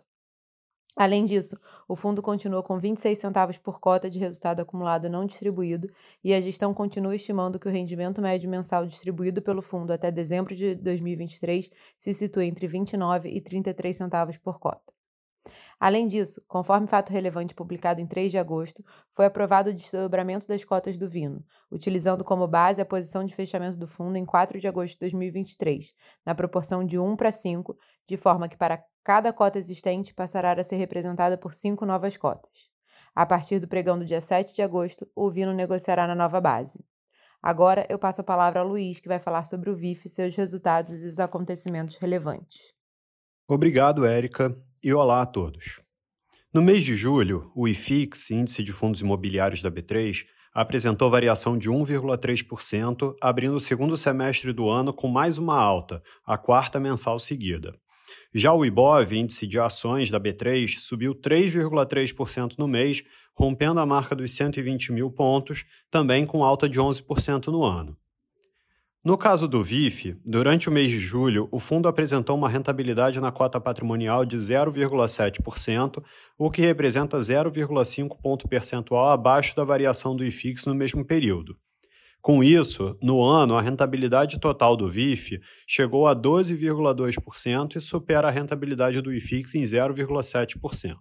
Além 0.96 1.24
disso, 1.24 1.58
o 1.88 1.96
fundo 1.96 2.22
continua 2.22 2.62
com 2.62 2.78
26 2.78 3.18
centavos 3.18 3.58
por 3.58 3.80
cota 3.80 4.08
de 4.08 4.20
resultado 4.20 4.60
acumulado 4.60 5.10
não 5.10 5.26
distribuído 5.26 5.90
e 6.22 6.32
a 6.32 6.40
gestão 6.40 6.72
continua 6.72 7.16
estimando 7.16 7.58
que 7.58 7.66
o 7.66 7.70
rendimento 7.70 8.22
médio 8.22 8.48
mensal 8.48 8.86
distribuído 8.86 9.42
pelo 9.42 9.60
fundo 9.60 9.92
até 9.92 10.12
dezembro 10.12 10.54
de 10.54 10.76
2023 10.76 11.68
se 11.98 12.14
situa 12.14 12.44
entre 12.44 12.68
29 12.68 13.28
e 13.28 13.40
33 13.40 13.96
centavos 13.96 14.38
por 14.38 14.60
cota. 14.60 14.93
Além 15.78 16.06
disso, 16.08 16.42
conforme 16.48 16.86
fato 16.86 17.10
relevante 17.10 17.54
publicado 17.54 18.00
em 18.00 18.06
3 18.06 18.30
de 18.30 18.38
agosto, 18.38 18.84
foi 19.12 19.26
aprovado 19.26 19.70
o 19.70 19.74
desdobramento 19.74 20.46
das 20.46 20.64
cotas 20.64 20.96
do 20.96 21.08
Vino, 21.08 21.44
utilizando 21.70 22.24
como 22.24 22.46
base 22.46 22.80
a 22.80 22.86
posição 22.86 23.24
de 23.24 23.34
fechamento 23.34 23.76
do 23.76 23.86
fundo 23.86 24.16
em 24.16 24.24
4 24.24 24.58
de 24.58 24.68
agosto 24.68 24.94
de 24.94 25.00
2023, 25.00 25.92
na 26.24 26.34
proporção 26.34 26.84
de 26.84 26.98
1 26.98 27.16
para 27.16 27.32
5, 27.32 27.76
de 28.06 28.16
forma 28.16 28.48
que 28.48 28.56
para 28.56 28.82
cada 29.02 29.32
cota 29.32 29.58
existente 29.58 30.14
passará 30.14 30.52
a 30.52 30.64
ser 30.64 30.76
representada 30.76 31.36
por 31.36 31.52
5 31.52 31.84
novas 31.84 32.16
cotas. 32.16 32.70
A 33.14 33.26
partir 33.26 33.60
do 33.60 33.68
pregão 33.68 33.98
do 33.98 34.04
dia 34.04 34.20
7 34.20 34.54
de 34.54 34.62
agosto, 34.62 35.06
o 35.14 35.30
Vino 35.30 35.52
negociará 35.52 36.06
na 36.06 36.14
nova 36.14 36.40
base. 36.40 36.84
Agora 37.42 37.86
eu 37.90 37.98
passo 37.98 38.22
a 38.22 38.24
palavra 38.24 38.60
ao 38.60 38.66
Luiz, 38.66 39.00
que 39.00 39.08
vai 39.08 39.18
falar 39.18 39.44
sobre 39.44 39.68
o 39.68 39.76
VIF, 39.76 40.08
seus 40.08 40.34
resultados 40.34 40.94
e 40.94 41.06
os 41.06 41.20
acontecimentos 41.20 41.96
relevantes. 41.96 42.72
Obrigado, 43.46 44.06
Érica 44.06 44.56
e 44.84 44.92
olá 44.92 45.22
a 45.22 45.26
todos. 45.26 45.80
No 46.52 46.60
mês 46.60 46.84
de 46.84 46.94
julho, 46.94 47.50
o 47.56 47.66
IFIX, 47.66 48.30
Índice 48.30 48.62
de 48.62 48.70
Fundos 48.70 49.00
Imobiliários 49.00 49.62
da 49.62 49.70
B3, 49.70 50.26
apresentou 50.52 51.08
variação 51.08 51.56
de 51.56 51.70
1,3%, 51.70 53.16
abrindo 53.18 53.56
o 53.56 53.60
segundo 53.60 53.96
semestre 53.96 54.52
do 54.52 54.68
ano 54.68 54.92
com 54.92 55.08
mais 55.08 55.38
uma 55.38 55.58
alta, 55.58 56.02
a 56.22 56.36
quarta 56.36 56.78
mensal 56.78 57.18
seguida. 57.18 57.74
Já 58.34 58.52
o 58.52 58.62
IBOV, 58.62 59.16
índice 59.16 59.46
de 59.46 59.58
ações 59.58 60.10
da 60.10 60.20
B3, 60.20 60.78
subiu 60.78 61.14
3,3% 61.14 62.58
no 62.58 62.68
mês, 62.68 63.02
rompendo 63.34 63.80
a 63.80 63.86
marca 63.86 64.14
dos 64.14 64.36
120 64.36 64.92
mil 64.92 65.10
pontos, 65.10 65.64
também 65.90 66.26
com 66.26 66.44
alta 66.44 66.68
de 66.68 66.78
11% 66.78 67.46
no 67.46 67.64
ano. 67.64 67.96
No 69.04 69.18
caso 69.18 69.46
do 69.46 69.62
VIF, 69.62 70.16
durante 70.24 70.70
o 70.70 70.72
mês 70.72 70.90
de 70.90 70.98
julho, 70.98 71.46
o 71.52 71.60
fundo 71.60 71.88
apresentou 71.88 72.34
uma 72.34 72.48
rentabilidade 72.48 73.20
na 73.20 73.30
cota 73.30 73.60
patrimonial 73.60 74.24
de 74.24 74.38
0,7%, 74.38 76.02
o 76.38 76.50
que 76.50 76.62
representa 76.62 77.18
0,5 77.18 78.16
ponto 78.22 78.48
percentual 78.48 79.10
abaixo 79.10 79.54
da 79.54 79.62
variação 79.62 80.16
do 80.16 80.24
IFIX 80.24 80.64
no 80.64 80.74
mesmo 80.74 81.04
período. 81.04 81.54
Com 82.22 82.42
isso, 82.42 82.96
no 83.02 83.22
ano, 83.22 83.56
a 83.56 83.60
rentabilidade 83.60 84.40
total 84.40 84.74
do 84.74 84.88
VIF 84.88 85.38
chegou 85.68 86.06
a 86.06 86.16
12,2% 86.16 87.76
e 87.76 87.80
supera 87.82 88.28
a 88.28 88.30
rentabilidade 88.30 89.02
do 89.02 89.12
IFIX 89.12 89.54
em 89.56 89.62
0,7%. 89.64 90.96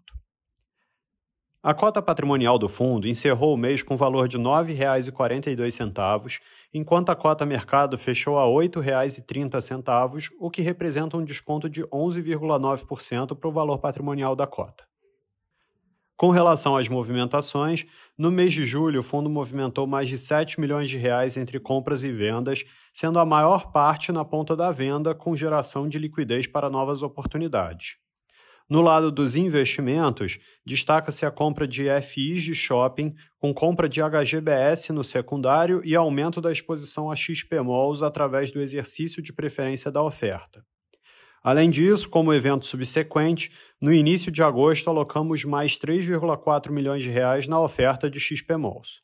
A 1.66 1.74
cota 1.74 2.02
patrimonial 2.02 2.60
do 2.60 2.68
fundo 2.68 3.08
encerrou 3.08 3.54
o 3.54 3.58
mês 3.58 3.82
com 3.82 3.96
valor 3.96 4.28
de 4.28 4.36
R$ 4.36 4.44
9,42, 4.44 6.42
enquanto 6.74 7.10
a 7.10 7.16
cota 7.16 7.46
mercado 7.46 7.98
fechou 7.98 8.38
a 8.38 8.44
R$ 8.44 8.68
8,30, 8.68 10.30
o 10.42 10.52
que 10.52 10.62
representa 10.62 11.16
um 11.16 11.24
desconto 11.24 11.70
de 11.70 11.82
11,9% 11.84 13.34
para 13.34 13.48
o 13.48 13.52
valor 13.52 13.78
patrimonial 13.78 14.36
da 14.36 14.46
cota. 14.46 14.84
Com 16.18 16.32
relação 16.32 16.76
às 16.76 16.90
movimentações, 16.90 17.86
no 18.18 18.30
mês 18.30 18.52
de 18.52 18.66
julho 18.66 19.00
o 19.00 19.04
fundo 19.04 19.30
movimentou 19.30 19.88
mais 19.88 20.10
de 20.10 20.18
7 20.18 20.60
milhões 20.60 20.90
de 20.90 20.98
reais 20.98 21.38
entre 21.38 21.62
compras 21.62 22.04
e 22.04 22.12
vendas, 22.12 22.66
sendo 22.94 23.20
a 23.20 23.26
maior 23.26 23.72
parte 23.72 24.12
na 24.12 24.26
ponta 24.26 24.54
da 24.54 24.70
venda, 24.70 25.16
com 25.16 25.34
geração 25.34 25.88
de 25.88 25.98
liquidez 25.98 26.46
para 26.46 26.70
novas 26.70 27.02
oportunidades. 27.02 28.03
No 28.74 28.82
lado 28.82 29.12
dos 29.12 29.36
investimentos, 29.36 30.40
destaca-se 30.66 31.28
a 31.28 31.30
compra 31.30 31.68
de 31.68 31.84
FIs 32.02 32.42
de 32.42 32.56
shopping, 32.56 33.14
com 33.38 33.54
compra 33.54 33.88
de 33.88 34.02
HGBS 34.02 34.92
no 34.92 35.04
secundário 35.04 35.80
e 35.86 35.96
aumento 35.96 36.42
da 36.42 36.52
exposição 36.52 37.12
a 37.12 37.16
XPMOLs 37.16 38.02
através 38.02 38.52
do 38.52 38.60
exercício 38.60 39.22
de 39.22 39.32
preferência 39.32 39.92
da 39.92 40.02
oferta. 40.02 40.66
Além 41.44 41.70
disso, 41.70 42.10
como 42.10 42.34
evento 42.34 42.66
subsequente, 42.66 43.52
no 43.80 43.94
início 43.94 44.32
de 44.32 44.42
agosto 44.42 44.90
alocamos 44.90 45.46
mais 45.46 45.78
3,4 45.78 46.72
milhões 46.72 47.04
de 47.04 47.12
reais 47.12 47.48
na 47.48 47.62
oferta 47.62 48.10
de 48.10 48.20
XPMOLs. 48.20 49.04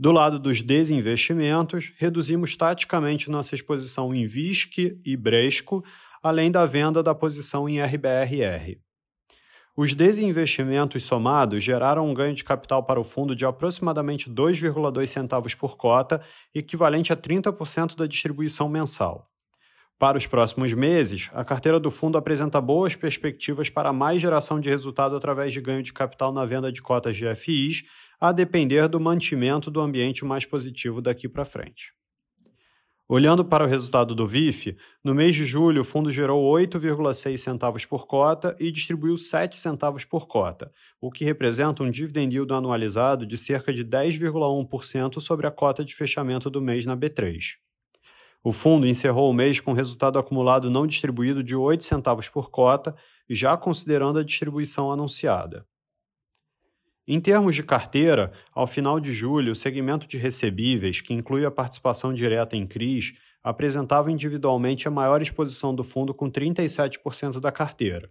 Do 0.00 0.12
lado 0.12 0.38
dos 0.38 0.62
desinvestimentos, 0.62 1.92
reduzimos 1.98 2.56
taticamente 2.56 3.28
nossa 3.28 3.54
exposição 3.54 4.14
em 4.14 4.24
VISC 4.24 4.96
e 5.04 5.14
Bresco, 5.14 5.84
além 6.22 6.50
da 6.50 6.64
venda 6.66 7.02
da 7.02 7.14
posição 7.14 7.68
em 7.68 7.80
RBRR. 7.80 8.78
Os 9.76 9.94
desinvestimentos 9.94 11.04
somados 11.04 11.62
geraram 11.62 12.08
um 12.08 12.12
ganho 12.12 12.34
de 12.34 12.42
capital 12.42 12.82
para 12.82 12.98
o 12.98 13.04
fundo 13.04 13.36
de 13.36 13.44
aproximadamente 13.44 14.28
2,2 14.28 15.06
centavos 15.06 15.54
por 15.54 15.76
cota, 15.76 16.20
equivalente 16.52 17.12
a 17.12 17.16
30% 17.16 17.94
da 17.94 18.06
distribuição 18.06 18.68
mensal. 18.68 19.30
Para 19.96 20.16
os 20.18 20.26
próximos 20.26 20.72
meses, 20.72 21.28
a 21.32 21.44
carteira 21.44 21.78
do 21.80 21.90
fundo 21.90 22.18
apresenta 22.18 22.60
boas 22.60 22.94
perspectivas 22.94 23.68
para 23.68 23.92
mais 23.92 24.20
geração 24.20 24.60
de 24.60 24.68
resultado 24.68 25.16
através 25.16 25.52
de 25.52 25.60
ganho 25.60 25.82
de 25.82 25.92
capital 25.92 26.32
na 26.32 26.44
venda 26.44 26.70
de 26.72 26.80
cotas 26.80 27.16
de 27.16 27.32
FIs, 27.34 27.82
a 28.20 28.32
depender 28.32 28.88
do 28.88 28.98
mantimento 29.00 29.70
do 29.70 29.80
ambiente 29.80 30.24
mais 30.24 30.44
positivo 30.44 31.00
daqui 31.00 31.28
para 31.28 31.44
frente. 31.44 31.97
Olhando 33.10 33.42
para 33.42 33.64
o 33.64 33.66
resultado 33.66 34.14
do 34.14 34.26
VIF, 34.26 34.76
no 35.02 35.14
mês 35.14 35.34
de 35.34 35.46
julho 35.46 35.80
o 35.80 35.84
fundo 35.84 36.12
gerou 36.12 36.44
8,6 36.52 37.38
centavos 37.38 37.86
por 37.86 38.06
cota 38.06 38.54
e 38.60 38.70
distribuiu 38.70 39.16
7 39.16 39.58
centavos 39.58 40.04
por 40.04 40.26
cota, 40.26 40.70
o 41.00 41.10
que 41.10 41.24
representa 41.24 41.82
um 41.82 41.90
dividend 41.90 42.34
yield 42.34 42.52
anualizado 42.52 43.24
de 43.24 43.38
cerca 43.38 43.72
de 43.72 43.82
10,1% 43.82 45.22
sobre 45.22 45.46
a 45.46 45.50
cota 45.50 45.82
de 45.82 45.94
fechamento 45.94 46.50
do 46.50 46.60
mês 46.60 46.84
na 46.84 46.94
B3. 46.94 47.54
O 48.44 48.52
fundo 48.52 48.86
encerrou 48.86 49.30
o 49.30 49.34
mês 49.34 49.58
com 49.58 49.72
resultado 49.72 50.18
acumulado 50.18 50.68
não 50.68 50.86
distribuído 50.86 51.42
de 51.42 51.56
8 51.56 51.82
centavos 51.84 52.28
por 52.28 52.50
cota, 52.50 52.94
já 53.26 53.56
considerando 53.56 54.18
a 54.18 54.22
distribuição 54.22 54.92
anunciada. 54.92 55.66
Em 57.10 57.18
termos 57.18 57.54
de 57.54 57.62
carteira, 57.62 58.30
ao 58.52 58.66
final 58.66 59.00
de 59.00 59.12
julho, 59.12 59.52
o 59.52 59.56
segmento 59.56 60.06
de 60.06 60.18
recebíveis, 60.18 61.00
que 61.00 61.14
inclui 61.14 61.42
a 61.46 61.50
participação 61.50 62.12
direta 62.12 62.54
em 62.54 62.66
CRIs, 62.66 63.14
apresentava 63.42 64.12
individualmente 64.12 64.86
a 64.86 64.90
maior 64.90 65.22
exposição 65.22 65.74
do 65.74 65.82
fundo 65.82 66.12
com 66.12 66.30
37% 66.30 67.40
da 67.40 67.50
carteira. 67.50 68.10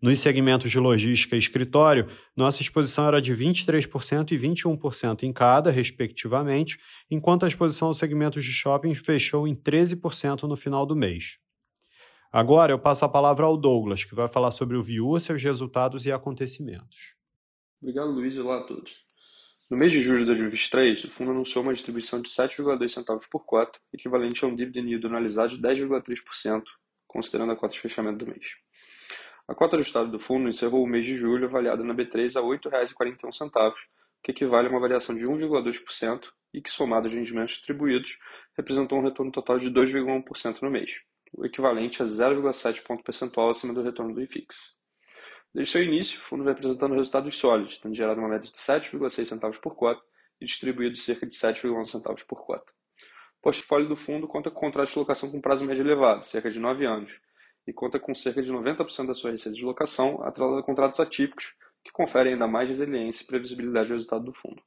Nos 0.00 0.18
segmentos 0.18 0.70
de 0.70 0.78
logística 0.78 1.36
e 1.36 1.38
escritório, 1.38 2.08
nossa 2.34 2.62
exposição 2.62 3.06
era 3.06 3.20
de 3.20 3.34
23% 3.34 4.32
e 4.32 4.38
21% 4.38 5.24
em 5.24 5.32
cada, 5.32 5.70
respectivamente, 5.70 6.78
enquanto 7.10 7.44
a 7.44 7.48
exposição 7.48 7.88
aos 7.88 7.98
segmentos 7.98 8.42
de 8.42 8.50
shopping 8.50 8.94
fechou 8.94 9.46
em 9.46 9.54
13% 9.54 10.44
no 10.44 10.56
final 10.56 10.86
do 10.86 10.96
mês. 10.96 11.36
Agora 12.32 12.72
eu 12.72 12.78
passo 12.78 13.04
a 13.04 13.10
palavra 13.10 13.44
ao 13.44 13.58
Douglas, 13.58 14.04
que 14.04 14.14
vai 14.14 14.26
falar 14.26 14.52
sobre 14.52 14.78
o 14.78 14.82
Viú, 14.82 15.20
seus 15.20 15.42
resultados 15.42 16.06
e 16.06 16.10
acontecimentos. 16.10 17.20
Obrigado, 17.82 18.12
Luiz, 18.12 18.36
e 18.36 18.40
olá 18.40 18.60
a 18.60 18.62
todos. 18.62 19.04
No 19.68 19.76
mês 19.76 19.90
de 19.90 20.00
julho 20.00 20.20
de 20.20 20.26
2023, 20.26 21.02
o 21.02 21.10
fundo 21.10 21.32
anunciou 21.32 21.64
uma 21.64 21.74
distribuição 21.74 22.22
de 22.22 22.30
7,2 22.30 22.88
centavos 22.88 23.26
por 23.26 23.44
cota, 23.44 23.76
equivalente 23.92 24.44
a 24.44 24.46
um 24.46 24.54
dividend 24.54 24.88
yield 24.88 25.06
anualizado 25.08 25.56
de 25.56 25.60
10,3%, 25.60 26.62
considerando 27.08 27.50
a 27.50 27.56
cota 27.56 27.74
de 27.74 27.80
fechamento 27.80 28.24
do 28.24 28.28
mês. 28.28 28.54
A 29.48 29.54
cota 29.56 29.74
ajustada 29.74 30.06
do 30.06 30.20
fundo 30.20 30.48
encerrou 30.48 30.84
o 30.84 30.86
mês 30.86 31.04
de 31.04 31.16
julho 31.16 31.46
avaliada 31.46 31.82
na 31.82 31.92
B3 31.92 32.36
a 32.36 32.40
R$ 32.40 32.56
8,41, 32.56 33.72
que 34.22 34.30
equivale 34.30 34.68
a 34.68 34.70
uma 34.70 34.78
variação 34.78 35.16
de 35.16 35.26
1,2% 35.26 36.28
e 36.54 36.62
que, 36.62 36.70
somado 36.70 37.08
aos 37.08 37.14
rendimentos 37.14 37.54
distribuídos, 37.54 38.16
representou 38.56 39.00
um 39.00 39.02
retorno 39.02 39.32
total 39.32 39.58
de 39.58 39.68
2,1% 39.68 40.62
no 40.62 40.70
mês, 40.70 41.00
o 41.32 41.44
equivalente 41.44 42.00
a 42.00 42.06
0,7 42.06 42.80
ponto 42.84 43.02
percentual 43.02 43.50
acima 43.50 43.74
do 43.74 43.82
retorno 43.82 44.14
do 44.14 44.22
IFIX. 44.22 44.80
Desde 45.54 45.72
seu 45.72 45.82
início, 45.82 46.18
o 46.18 46.22
fundo 46.22 46.44
vem 46.44 46.52
apresentando 46.52 46.94
resultados 46.94 47.36
sólidos, 47.36 47.76
tendo 47.76 47.94
gerado 47.94 48.18
uma 48.20 48.28
média 48.28 48.50
de 48.50 48.56
7,6 48.56 49.26
centavos 49.26 49.58
por 49.58 49.74
cota 49.74 50.02
e 50.40 50.46
distribuído 50.46 50.96
cerca 50.96 51.26
de 51.26 51.34
7,1 51.34 51.86
centavos 51.86 52.22
por 52.22 52.44
cota. 52.44 52.72
O 53.38 53.42
portfólio 53.42 53.86
do 53.86 53.96
fundo 53.96 54.26
conta 54.26 54.50
com 54.50 54.60
contratos 54.60 54.92
de 54.92 54.98
locação 54.98 55.30
com 55.30 55.40
prazo 55.40 55.64
médio 55.66 55.82
elevado, 55.82 56.24
cerca 56.24 56.50
de 56.50 56.58
9 56.58 56.86
anos, 56.86 57.20
e 57.66 57.72
conta 57.72 58.00
com 58.00 58.14
cerca 58.14 58.42
de 58.42 58.50
90% 58.50 59.06
da 59.06 59.14
sua 59.14 59.30
receita 59.30 59.56
de 59.56 59.64
locação 59.64 60.22
atrelada 60.22 60.60
a 60.60 60.62
contratos 60.62 60.98
atípicos, 61.00 61.54
que 61.84 61.92
conferem 61.92 62.32
ainda 62.32 62.46
mais 62.46 62.68
resiliência 62.68 63.22
e 63.22 63.26
previsibilidade 63.26 63.90
ao 63.90 63.96
resultado 63.96 64.24
do 64.24 64.32
fundo. 64.32 64.62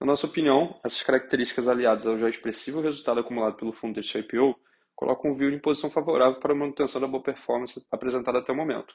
Na 0.00 0.06
nossa 0.06 0.26
opinião, 0.26 0.78
essas 0.84 1.02
características 1.02 1.66
aliadas 1.68 2.06
ao 2.06 2.18
já 2.18 2.28
expressivo 2.28 2.80
resultado 2.80 3.20
acumulado 3.20 3.56
pelo 3.56 3.72
fundo 3.72 3.94
desde 3.94 4.12
seu 4.12 4.20
IPO 4.20 4.54
colocam 4.94 5.30
o 5.30 5.34
VIO 5.34 5.50
em 5.50 5.58
posição 5.58 5.90
favorável 5.90 6.38
para 6.38 6.52
a 6.52 6.56
manutenção 6.56 7.00
da 7.00 7.06
boa 7.06 7.22
performance 7.22 7.84
apresentada 7.90 8.38
até 8.38 8.52
o 8.52 8.56
momento. 8.56 8.94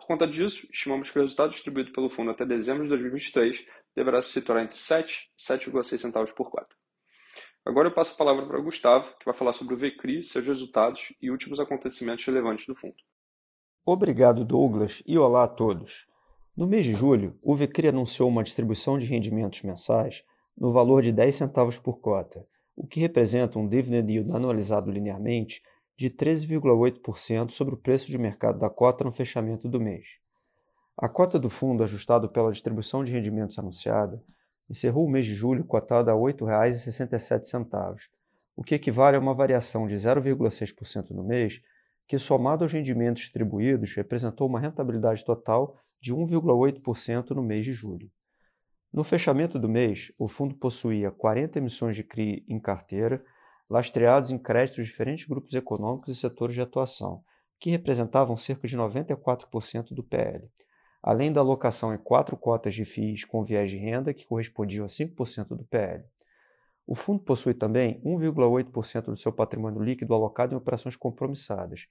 Por 0.00 0.06
conta 0.06 0.26
disso, 0.26 0.66
estimamos 0.72 1.10
que 1.10 1.18
o 1.18 1.22
resultado 1.22 1.50
distribuído 1.50 1.92
pelo 1.92 2.08
fundo 2.08 2.30
até 2.30 2.46
dezembro 2.46 2.82
de 2.82 2.88
2023 2.88 3.66
deverá 3.94 4.22
se 4.22 4.32
situar 4.32 4.64
entre 4.64 4.78
7 4.78 5.30
e 5.36 5.40
7,6 5.40 5.98
centavos 5.98 6.32
por 6.32 6.50
cota. 6.50 6.74
Agora 7.66 7.88
eu 7.88 7.94
passo 7.94 8.14
a 8.14 8.16
palavra 8.16 8.46
para 8.46 8.58
o 8.58 8.62
Gustavo, 8.62 9.14
que 9.18 9.26
vai 9.26 9.34
falar 9.34 9.52
sobre 9.52 9.74
o 9.74 9.76
VCRI, 9.76 10.22
seus 10.22 10.46
resultados 10.46 11.12
e 11.20 11.30
últimos 11.30 11.60
acontecimentos 11.60 12.24
relevantes 12.24 12.66
do 12.66 12.74
fundo. 12.74 12.96
Obrigado, 13.84 14.42
Douglas, 14.42 15.02
e 15.06 15.18
olá 15.18 15.44
a 15.44 15.48
todos. 15.48 16.06
No 16.56 16.66
mês 16.66 16.86
de 16.86 16.94
julho, 16.94 17.38
o 17.42 17.54
VCRI 17.54 17.88
anunciou 17.88 18.30
uma 18.30 18.42
distribuição 18.42 18.98
de 18.98 19.04
rendimentos 19.04 19.62
mensais 19.62 20.24
no 20.56 20.72
valor 20.72 21.02
de 21.02 21.12
10 21.12 21.34
centavos 21.34 21.78
por 21.78 22.00
cota, 22.00 22.46
o 22.74 22.86
que 22.86 23.00
representa 23.00 23.58
um 23.58 23.68
dividend 23.68 24.10
yield 24.10 24.32
anualizado 24.32 24.90
linearmente 24.90 25.62
de 26.00 26.08
13,8% 26.08 27.50
sobre 27.50 27.74
o 27.74 27.76
preço 27.76 28.10
de 28.10 28.16
mercado 28.16 28.58
da 28.58 28.70
cota 28.70 29.04
no 29.04 29.12
fechamento 29.12 29.68
do 29.68 29.78
mês. 29.78 30.16
A 30.96 31.10
cota 31.10 31.38
do 31.38 31.50
fundo, 31.50 31.84
ajustado 31.84 32.26
pela 32.30 32.50
distribuição 32.50 33.04
de 33.04 33.12
rendimentos 33.12 33.58
anunciada, 33.58 34.24
encerrou 34.66 35.04
o 35.04 35.10
mês 35.10 35.26
de 35.26 35.34
julho 35.34 35.62
cotada 35.62 36.10
a 36.10 36.14
R$ 36.14 36.20
8,67, 36.20 38.08
o 38.56 38.64
que 38.64 38.76
equivale 38.76 39.18
a 39.18 39.20
uma 39.20 39.34
variação 39.34 39.86
de 39.86 39.94
0,6% 39.94 41.10
no 41.10 41.22
mês, 41.22 41.60
que 42.08 42.18
somado 42.18 42.64
aos 42.64 42.72
rendimentos 42.72 43.24
distribuídos 43.24 43.94
representou 43.94 44.48
uma 44.48 44.58
rentabilidade 44.58 45.22
total 45.22 45.76
de 46.00 46.14
1,8% 46.14 47.32
no 47.32 47.42
mês 47.42 47.66
de 47.66 47.74
julho. 47.74 48.10
No 48.90 49.04
fechamento 49.04 49.58
do 49.58 49.68
mês, 49.68 50.10
o 50.18 50.26
fundo 50.26 50.54
possuía 50.54 51.10
40 51.10 51.58
emissões 51.58 51.94
de 51.94 52.02
CRI 52.02 52.42
em 52.48 52.58
carteira, 52.58 53.22
lastreados 53.70 54.30
em 54.30 54.38
créditos 54.38 54.84
de 54.84 54.90
diferentes 54.90 55.26
grupos 55.26 55.54
econômicos 55.54 56.08
e 56.08 56.14
setores 56.14 56.54
de 56.56 56.60
atuação, 56.60 57.22
que 57.60 57.70
representavam 57.70 58.36
cerca 58.36 58.66
de 58.66 58.76
94% 58.76 59.94
do 59.94 60.02
PL, 60.02 60.50
além 61.00 61.30
da 61.30 61.40
alocação 61.40 61.94
em 61.94 61.98
quatro 61.98 62.36
cotas 62.36 62.74
de 62.74 62.84
FIIs 62.84 63.24
com 63.24 63.44
viés 63.44 63.70
de 63.70 63.76
renda, 63.76 64.12
que 64.12 64.26
correspondiam 64.26 64.84
a 64.84 64.88
5% 64.88 65.48
do 65.56 65.64
PL. 65.64 66.02
O 66.86 66.94
fundo 66.96 67.22
possui 67.22 67.54
também 67.54 68.00
1,8% 68.02 69.04
do 69.04 69.16
seu 69.16 69.32
patrimônio 69.32 69.80
líquido 69.80 70.12
alocado 70.12 70.52
em 70.52 70.56
operações 70.56 70.96
compromissadas, 70.96 71.86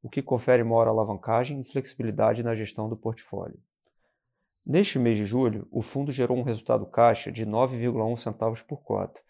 o 0.00 0.08
que 0.08 0.22
confere 0.22 0.62
maior 0.62 0.86
alavancagem 0.86 1.60
e 1.60 1.64
flexibilidade 1.64 2.44
na 2.44 2.54
gestão 2.54 2.88
do 2.88 2.96
portfólio. 2.96 3.58
Neste 4.64 4.98
mês 4.98 5.18
de 5.18 5.24
julho, 5.24 5.66
o 5.70 5.82
fundo 5.82 6.12
gerou 6.12 6.38
um 6.38 6.42
resultado 6.42 6.86
caixa 6.86 7.32
de 7.32 7.44
9,1 7.44 8.16
centavos 8.16 8.62
por 8.62 8.82
cota, 8.82 9.20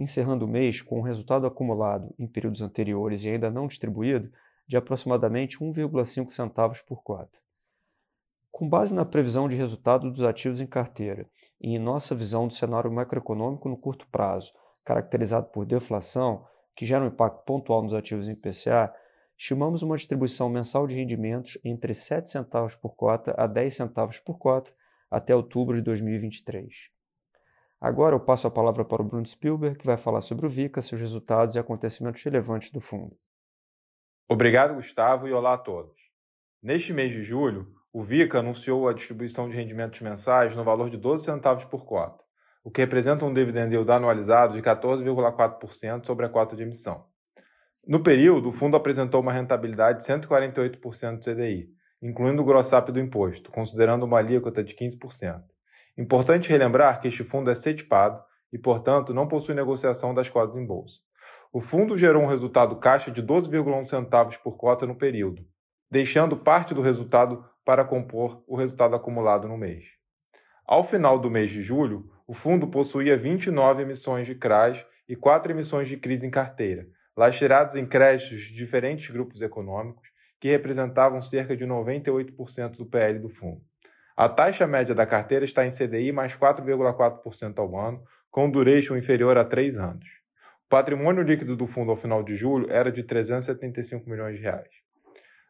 encerrando 0.00 0.46
o 0.46 0.48
mês 0.48 0.80
com 0.80 0.98
um 0.98 1.02
resultado 1.02 1.46
acumulado 1.46 2.14
em 2.18 2.26
períodos 2.26 2.62
anteriores 2.62 3.22
e 3.24 3.30
ainda 3.30 3.50
não 3.50 3.66
distribuído 3.66 4.32
de 4.66 4.76
aproximadamente 4.76 5.58
1,5 5.58 6.30
centavos 6.30 6.80
por 6.80 7.02
cota. 7.02 7.38
Com 8.50 8.66
base 8.66 8.94
na 8.94 9.04
previsão 9.04 9.46
de 9.46 9.56
resultado 9.56 10.10
dos 10.10 10.22
ativos 10.22 10.60
em 10.60 10.66
carteira 10.66 11.28
e 11.60 11.74
em 11.74 11.78
nossa 11.78 12.14
visão 12.14 12.46
do 12.46 12.52
cenário 12.52 12.90
macroeconômico 12.90 13.68
no 13.68 13.76
curto 13.76 14.06
prazo, 14.08 14.52
caracterizado 14.84 15.48
por 15.48 15.66
deflação, 15.66 16.44
que 16.74 16.86
gera 16.86 17.04
um 17.04 17.08
impacto 17.08 17.44
pontual 17.44 17.82
nos 17.82 17.92
ativos 17.92 18.28
em 18.28 18.34
PCA, 18.34 18.92
estimamos 19.36 19.82
uma 19.82 19.96
distribuição 19.96 20.48
mensal 20.48 20.86
de 20.86 20.94
rendimentos 20.94 21.58
entre 21.62 21.92
7 21.92 22.28
centavos 22.28 22.74
por 22.74 22.94
cota 22.94 23.34
a 23.36 23.46
10 23.46 23.74
centavos 23.74 24.18
por 24.18 24.38
cota 24.38 24.72
até 25.10 25.36
outubro 25.36 25.76
de 25.76 25.82
2023. 25.82 26.90
Agora 27.80 28.14
eu 28.14 28.20
passo 28.20 28.46
a 28.46 28.50
palavra 28.50 28.84
para 28.84 29.00
o 29.00 29.04
Bruno 29.04 29.24
Spielberg, 29.24 29.78
que 29.78 29.86
vai 29.86 29.96
falar 29.96 30.20
sobre 30.20 30.44
o 30.44 30.50
VICA, 30.50 30.82
seus 30.82 31.00
resultados 31.00 31.54
e 31.54 31.58
acontecimentos 31.58 32.22
relevantes 32.22 32.70
do 32.70 32.80
fundo. 32.80 33.16
Obrigado, 34.28 34.74
Gustavo, 34.74 35.26
e 35.26 35.32
olá 35.32 35.54
a 35.54 35.58
todos. 35.58 35.96
Neste 36.62 36.92
mês 36.92 37.10
de 37.10 37.22
julho, 37.22 37.72
o 37.90 38.02
VICA 38.02 38.40
anunciou 38.40 38.86
a 38.86 38.92
distribuição 38.92 39.48
de 39.48 39.56
rendimentos 39.56 39.98
mensais 40.02 40.54
no 40.54 40.62
valor 40.62 40.90
de 40.90 40.98
12 40.98 41.24
centavos 41.24 41.64
por 41.64 41.86
cota, 41.86 42.22
o 42.62 42.70
que 42.70 42.82
representa 42.82 43.24
um 43.24 43.32
dividend 43.32 43.74
yield 43.74 43.90
anualizado 43.90 44.52
de 44.52 44.60
14,4% 44.60 46.06
sobre 46.06 46.26
a 46.26 46.28
cota 46.28 46.54
de 46.54 46.62
emissão. 46.62 47.06
No 47.86 48.02
período, 48.02 48.50
o 48.50 48.52
fundo 48.52 48.76
apresentou 48.76 49.22
uma 49.22 49.32
rentabilidade 49.32 50.00
de 50.00 50.04
148% 50.04 51.16
do 51.16 51.24
CDI, 51.24 51.70
incluindo 52.02 52.42
o 52.42 52.44
gross-up 52.44 52.92
do 52.92 53.00
imposto, 53.00 53.50
considerando 53.50 54.04
uma 54.04 54.18
alíquota 54.18 54.62
de 54.62 54.74
15%. 54.74 55.42
Importante 56.00 56.48
relembrar 56.48 56.98
que 56.98 57.08
este 57.08 57.22
fundo 57.22 57.50
é 57.50 57.54
setipado 57.54 58.24
e, 58.50 58.56
portanto, 58.56 59.12
não 59.12 59.28
possui 59.28 59.54
negociação 59.54 60.14
das 60.14 60.30
cotas 60.30 60.56
em 60.56 60.64
bolsa. 60.64 60.98
O 61.52 61.60
fundo 61.60 61.94
gerou 61.94 62.22
um 62.22 62.26
resultado 62.26 62.74
caixa 62.76 63.10
de 63.10 63.22
12,1 63.22 63.84
centavos 63.84 64.34
por 64.38 64.56
cota 64.56 64.86
no 64.86 64.94
período, 64.94 65.44
deixando 65.90 66.38
parte 66.38 66.72
do 66.72 66.80
resultado 66.80 67.44
para 67.66 67.84
compor 67.84 68.42
o 68.46 68.56
resultado 68.56 68.96
acumulado 68.96 69.46
no 69.46 69.58
mês. 69.58 69.84
Ao 70.64 70.82
final 70.82 71.18
do 71.18 71.30
mês 71.30 71.50
de 71.50 71.60
julho, 71.60 72.10
o 72.26 72.32
fundo 72.32 72.66
possuía 72.66 73.14
29 73.14 73.82
emissões 73.82 74.26
de 74.26 74.34
CRAs 74.34 74.82
e 75.06 75.14
4 75.14 75.52
emissões 75.52 75.86
de 75.86 75.98
CRIs 75.98 76.24
em 76.24 76.30
carteira, 76.30 76.86
lastreados 77.14 77.76
em 77.76 77.84
créditos 77.84 78.40
de 78.40 78.54
diferentes 78.54 79.10
grupos 79.10 79.42
econômicos, 79.42 80.08
que 80.40 80.48
representavam 80.48 81.20
cerca 81.20 81.54
de 81.54 81.66
98% 81.66 82.78
do 82.78 82.86
PL 82.86 83.18
do 83.18 83.28
fundo. 83.28 83.60
A 84.22 84.28
taxa 84.28 84.66
média 84.66 84.94
da 84.94 85.06
carteira 85.06 85.46
está 85.46 85.64
em 85.64 85.70
CDI 85.70 86.12
mais 86.12 86.36
4,4% 86.36 87.58
ao 87.58 87.74
ano, 87.74 88.04
com 88.30 88.50
duration 88.50 88.94
inferior 88.94 89.38
a 89.38 89.46
3 89.46 89.78
anos. 89.78 90.04
O 90.66 90.68
patrimônio 90.68 91.22
líquido 91.22 91.56
do 91.56 91.66
fundo 91.66 91.90
ao 91.90 91.96
final 91.96 92.22
de 92.22 92.36
julho 92.36 92.70
era 92.70 92.92
de 92.92 93.02
375 93.02 94.10
milhões 94.10 94.36
de 94.36 94.42
reais. 94.42 94.68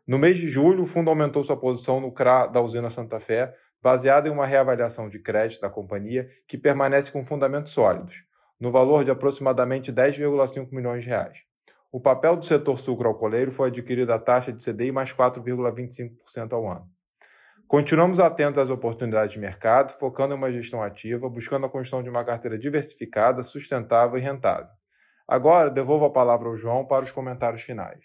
No 0.07 0.21
mês 0.21 0.39
de 0.39 0.47
julho, 0.47 0.85
o 0.85 0.87
fundo 0.87 1.11
aumentou 1.11 1.43
sua 1.43 1.57
posição 1.57 1.99
no 1.99 2.13
CRA 2.13 2.47
da 2.47 2.61
usina 2.61 2.89
Santa 2.91 3.19
Fé, 3.19 3.53
baseada 3.83 4.29
em 4.29 4.31
uma 4.31 4.47
reavaliação 4.47 5.09
de 5.09 5.19
crédito 5.19 5.63
da 5.63 5.69
companhia 5.69 6.29
que 6.47 6.57
permanece 6.57 7.11
com 7.11 7.25
fundamentos 7.25 7.73
sólidos, 7.73 8.23
no 8.61 8.71
valor 8.71 9.05
de 9.05 9.11
aproximadamente 9.11 9.93
10,5 9.93 10.69
milhões 10.71 11.03
de 11.03 11.09
reais. 11.09 11.39
O 11.91 12.01
papel 12.01 12.37
do 12.37 12.45
setor 12.45 12.79
sucro-alcooleiro 12.79 13.51
foi 13.51 13.67
adquirido 13.67 14.13
à 14.13 14.19
taxa 14.21 14.53
de 14.53 14.65
CDI 14.65 14.93
mais 14.93 15.13
4,25% 15.13 16.53
ao 16.53 16.71
ano. 16.71 17.00
Continuamos 17.71 18.19
atentos 18.19 18.59
às 18.59 18.69
oportunidades 18.69 19.35
de 19.35 19.39
mercado, 19.39 19.93
focando 19.93 20.35
em 20.35 20.37
uma 20.37 20.51
gestão 20.51 20.83
ativa, 20.83 21.29
buscando 21.29 21.67
a 21.67 21.69
construção 21.69 22.03
de 22.03 22.11
uma 22.11 22.25
carteira 22.25 22.59
diversificada, 22.59 23.45
sustentável 23.45 24.19
e 24.19 24.21
rentável. 24.21 24.67
Agora, 25.27 25.71
devolvo 25.71 26.05
a 26.05 26.11
palavra 26.11 26.49
ao 26.49 26.57
João 26.57 26.85
para 26.85 27.05
os 27.05 27.13
comentários 27.13 27.63
finais. 27.63 28.01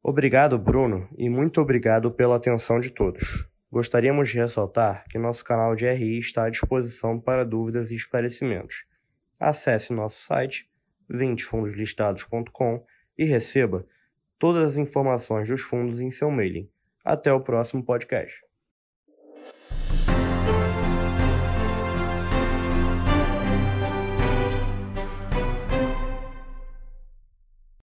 Obrigado, 0.00 0.56
Bruno, 0.56 1.08
e 1.18 1.28
muito 1.28 1.60
obrigado 1.60 2.12
pela 2.12 2.36
atenção 2.36 2.78
de 2.78 2.90
todos. 2.90 3.44
Gostaríamos 3.72 4.28
de 4.28 4.38
ressaltar 4.38 5.04
que 5.10 5.18
nosso 5.18 5.44
canal 5.44 5.74
de 5.74 5.90
RI 5.90 6.20
está 6.20 6.44
à 6.44 6.48
disposição 6.48 7.18
para 7.18 7.44
dúvidas 7.44 7.90
e 7.90 7.96
esclarecimentos. 7.96 8.84
Acesse 9.36 9.92
nosso 9.92 10.24
site 10.24 10.70
20fundoslistados.com 11.10 12.84
e 13.18 13.24
receba 13.24 13.84
todas 14.38 14.64
as 14.64 14.76
informações 14.76 15.48
dos 15.48 15.60
fundos 15.60 15.98
em 15.98 16.12
seu 16.12 16.30
mailing. 16.30 16.70
Até 17.04 17.32
o 17.32 17.40
próximo 17.40 17.84
podcast. 17.84 18.48